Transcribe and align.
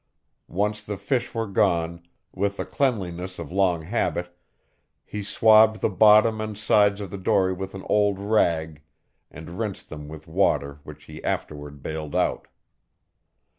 Once 0.47 0.81
the 0.81 0.97
fish 0.97 1.31
were 1.31 1.45
gone, 1.45 2.01
with 2.33 2.57
the 2.57 2.65
cleanliness 2.65 3.37
of 3.37 3.51
long 3.51 3.83
habit, 3.83 4.35
he 5.05 5.21
swabbed 5.21 5.79
the 5.79 5.91
bottom 5.91 6.41
and 6.41 6.57
sides 6.57 6.99
of 6.99 7.11
the 7.11 7.19
dory 7.19 7.53
with 7.53 7.75
an 7.75 7.83
old 7.87 8.17
rag 8.17 8.81
and 9.29 9.59
rinsed 9.59 9.89
them 9.89 10.07
with 10.07 10.25
water 10.27 10.79
which 10.83 11.03
he 11.03 11.23
afterward 11.23 11.83
bailed 11.83 12.15
out. 12.15 12.47